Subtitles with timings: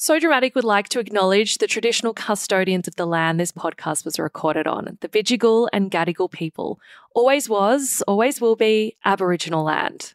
[0.00, 4.16] So Dramatic would like to acknowledge the traditional custodians of the land this podcast was
[4.16, 6.78] recorded on, the Bidjigal and Gadigal people.
[7.16, 10.14] Always was, always will be Aboriginal land.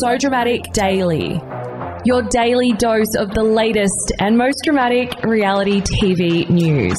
[0.00, 1.40] So Dramatic Daily.
[2.04, 6.98] Your daily dose of the latest and most dramatic reality TV news.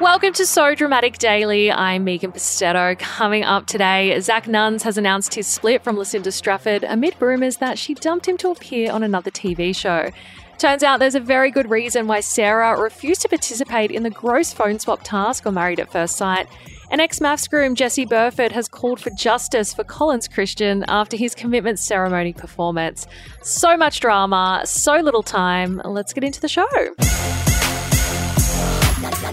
[0.00, 1.72] Welcome to So Dramatic Daily.
[1.72, 2.96] I'm Megan Pistetto.
[3.00, 7.80] Coming up today, Zac Nunns has announced his split from Lucinda Strafford amid rumours that
[7.80, 10.12] she dumped him to appear on another TV show.
[10.56, 14.52] Turns out there's a very good reason why Sara refused to participate in the gross
[14.52, 16.46] phone swap task on Married at First Sight.
[16.92, 21.34] And ex MAFS groom Jesse Burford has called for justice for Collins Christian after his
[21.34, 23.08] commitment ceremony performance.
[23.42, 25.82] So much drama, so little time.
[25.84, 26.66] Let's get into the show.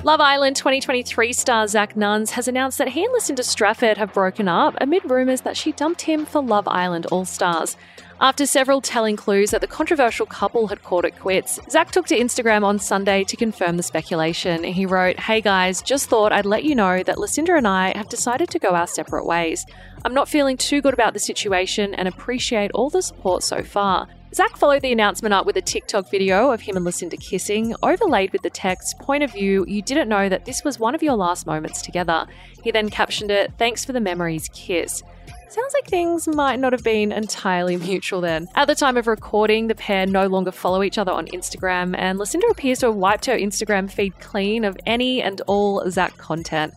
[0.06, 4.48] Love Island 2023 star Zac Nunns has announced that he and Lucinda Strafford have broken
[4.48, 7.76] up amid rumours that she dumped him for Love Island All Stars.
[8.22, 12.20] After several telling clues that the controversial couple had called it quits, Zac took to
[12.20, 14.64] Instagram on Sunday to confirm the speculation.
[14.64, 18.08] He wrote, Hey guys, just thought I'd let you know that Lucinda and I have
[18.08, 19.66] decided to go our separate ways.
[20.06, 24.08] I'm not feeling too good about the situation and appreciate all the support so far.
[24.36, 28.34] Zac followed the announcement up with a TikTok video of him and Lucinda kissing, overlaid
[28.34, 31.16] with the text, Point of view, you didn't know that this was one of your
[31.16, 32.28] last moments together.
[32.62, 35.04] He then captioned it, Thanks for the memories, kiss.
[35.48, 38.48] Sounds like things might not have been entirely mutual then.
[38.56, 42.18] At the time of recording, the pair no longer follow each other on Instagram, and
[42.18, 46.74] Lucinda appears to have wiped her Instagram feed clean of any and all Zac content.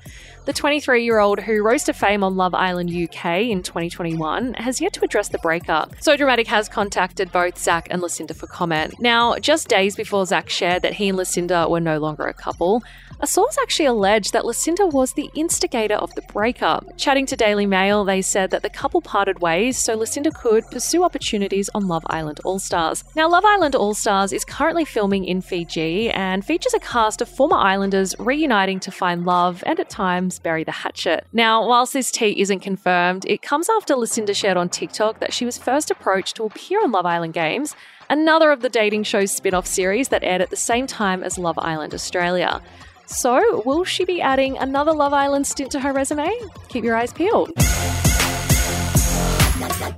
[0.48, 4.80] The 23 year old who rose to fame on Love Island UK in 2021 has
[4.80, 5.94] yet to address the breakup.
[6.00, 8.94] So Dramatic has contacted both Zac and Lucinda for comment.
[8.98, 12.82] Now, just days before Zac shared that he and Lucinda were no longer a couple,
[13.20, 16.86] a source actually alleged that Lucinda was the instigator of the breakup.
[16.96, 21.02] Chatting to Daily Mail, they said that the couple parted ways so Lucinda could pursue
[21.02, 23.04] opportunities on Love Island All Stars.
[23.16, 27.28] Now, Love Island All Stars is currently filming in Fiji and features a cast of
[27.28, 31.26] former Islanders reuniting to find love and at times bury the hatchet.
[31.32, 35.44] Now, whilst this tea isn't confirmed, it comes after Lucinda shared on TikTok that she
[35.44, 37.74] was first approached to appear on Love Island Games,
[38.08, 41.38] another of the dating show's spin off series that aired at the same time as
[41.38, 42.62] Love Island Australia.
[43.08, 46.30] So, will she be adding another Love Island stint to her resume?
[46.68, 47.50] Keep your eyes peeled.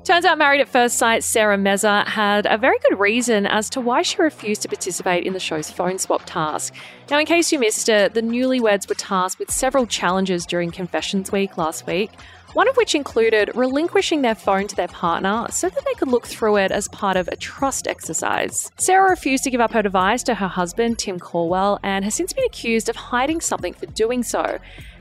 [0.04, 3.80] Turns out Married at First Sight Sara Mesa had a very good reason as to
[3.80, 6.74] why she refused to participate in the show's phone swap task.
[7.10, 11.30] Now, in case you missed it, the newlyweds were tasked with several challenges during Confessions
[11.30, 12.10] Week last week,
[12.54, 16.26] one of which included relinquishing their phone to their partner so that they could look
[16.26, 18.70] through it as part of a trust exercise.
[18.76, 22.32] Sara refused to give up her device to her husband, Tim Calwell, and has since
[22.32, 24.58] been accused of hiding something for doing so.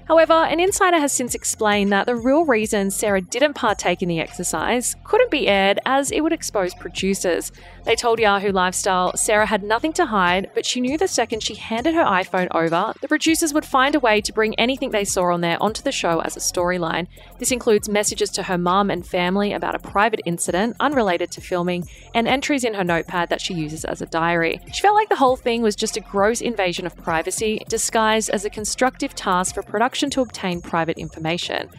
[0.09, 4.19] However, an insider has since explained that the real reason Sara didn't partake in the
[4.19, 7.51] exercise couldn't be aired as it would expose producers.
[7.89, 11.55] They told Yahoo Lifestyle Sara had nothing to hide, but she knew the second she
[11.55, 15.33] handed her iPhone over, the producers would find a way to bring anything they saw
[15.33, 17.07] on there onto the show as a storyline.
[17.39, 21.89] This includes messages to her mum and family about a private incident unrelated to filming
[22.13, 24.61] and entries in her notepad that she uses as a diary.
[24.71, 28.45] She felt like the whole thing was just a gross invasion of privacy disguised as
[28.45, 31.71] a constructive task for production to obtain private information.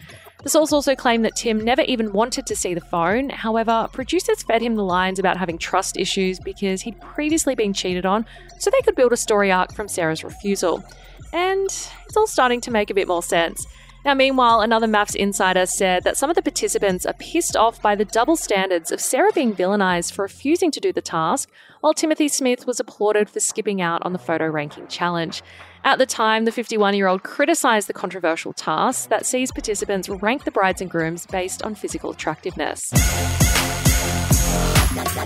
[0.43, 3.29] The source also claimed that Tim never even wanted to see the phone.
[3.29, 8.05] However, producers fed him the lines about having trust issues because he'd previously been cheated
[8.05, 8.25] on,
[8.57, 10.83] so they could build a story arc from Sara's refusal.
[11.31, 13.65] And it's all starting to make a bit more sense.
[14.03, 17.95] Now, meanwhile, another MAFS insider said that some of the participants are pissed off by
[17.95, 21.49] the double standards of Sara being villainized for refusing to do the task,
[21.81, 25.43] while Timothy Smith was applauded for skipping out on the photo ranking challenge.
[25.83, 30.45] At the time, the 51 year old criticised the controversial task that sees participants rank
[30.45, 32.91] the brides and grooms based on physical attractiveness.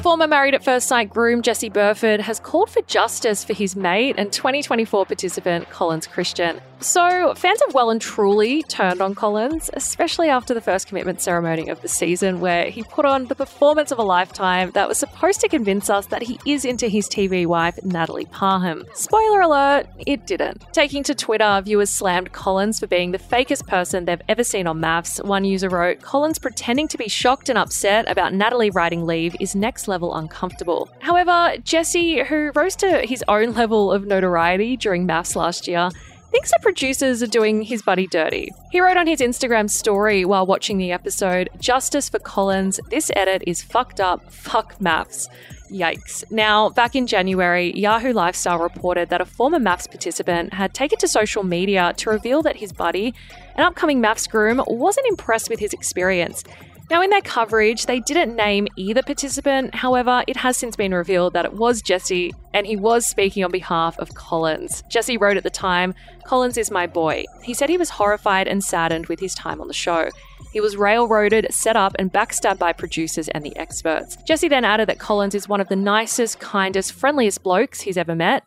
[0.05, 4.13] Former Married at First Sight groom Jesse Burford has called for justice for his mate
[4.19, 6.61] and 2024 participant Collins Christian.
[6.79, 11.69] So, fans have well and truly turned on Collins, especially after the first commitment ceremony
[11.69, 15.39] of the season, where he put on the performance of a lifetime that was supposed
[15.39, 18.85] to convince us that he is into his TV wife, Natalie Parham.
[18.93, 20.63] Spoiler alert, it didn't.
[20.73, 24.79] Taking to Twitter, viewers slammed Collins for being the fakest person they've ever seen on
[24.79, 25.25] MAFS.
[25.25, 29.55] One user wrote, Collins pretending to be shocked and upset about Natalie writing leave is
[29.55, 30.89] next level uncomfortable.
[30.99, 35.89] However, Jesse, who rose to his own level of notoriety during MAFS last year,
[36.31, 38.51] thinks the producers are doing his buddy dirty.
[38.71, 43.43] He wrote on his Instagram story while watching the episode Justice for Collins, this edit
[43.47, 45.29] is fucked up, fuck MAFS.
[45.71, 46.29] Yikes.
[46.29, 51.07] Now, back in January, Yahoo Lifestyle reported that a former MAFS participant had taken to
[51.07, 53.13] social media to reveal that his buddy,
[53.55, 56.43] an upcoming MAFS groom, wasn't impressed with his experience.
[56.91, 59.73] Now, in their coverage, they didn't name either participant.
[59.73, 63.49] However, it has since been revealed that it was Jesse and he was speaking on
[63.51, 64.83] behalf of Collins.
[64.87, 67.25] Jesse wrote at the time Collins is my boy.
[67.41, 70.09] He said he was horrified and saddened with his time on the show.
[70.53, 74.15] He was railroaded, set up, and backstabbed by producers and the experts.
[74.17, 78.15] Jesse then added that Collins is one of the nicest, kindest, friendliest blokes he's ever
[78.15, 78.45] met.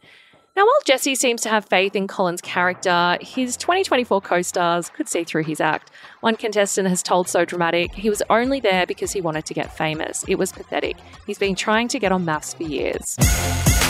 [0.59, 5.09] Now, while Jesse seems to have faith in Collins' character, his 2024 co stars could
[5.09, 5.93] see through his act.
[6.19, 9.73] One contestant has told So Dramatic he was only there because he wanted to get
[9.77, 10.25] famous.
[10.27, 10.97] It was pathetic.
[11.29, 13.88] He's been trying to get on MAFS for years.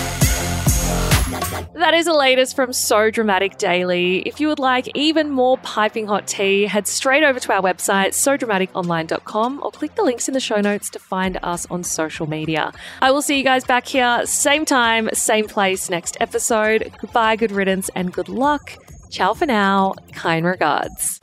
[1.75, 4.21] That is the latest from So Dramatic Daily.
[4.21, 8.09] If you would like even more piping hot tea, head straight over to our website,
[8.09, 12.73] sodramaticonline.com, or click the links in the show notes to find us on social media.
[13.01, 16.93] I will see you guys back here, same time, same place next episode.
[17.01, 18.77] Goodbye, good riddance, and good luck.
[19.11, 19.95] Ciao for now.
[20.13, 21.19] Kind regards.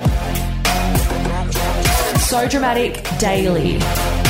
[2.30, 4.25] So Dramatic Daily.